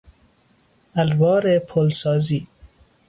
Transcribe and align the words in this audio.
الوار 0.95 1.59
پلسازی 1.59 2.47